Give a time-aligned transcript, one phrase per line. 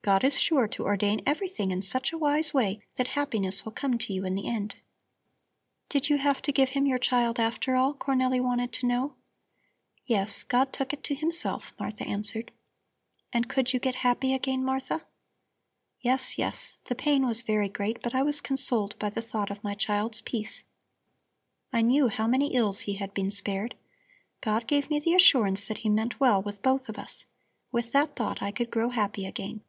[0.00, 3.98] God is sure to ordain everything in such a wise way that happiness will come
[3.98, 4.76] to you in the end."
[5.90, 9.16] "Did you have to give Him your child after all?" Cornelli wanted to know.
[10.06, 12.50] "Yes, God took it to Himself," Martha answered.
[13.34, 15.06] "And could you get happy again, Martha?"
[16.00, 16.78] "Yes, yes.
[16.86, 20.22] The pain was very great, but I was consoled by the thought of my child's
[20.22, 20.64] peace.
[21.70, 23.74] I knew how many ills he had been spared.
[24.40, 27.26] God gave me the assurance that He meant well with both of us.
[27.70, 29.60] With that thought I could grow happy again."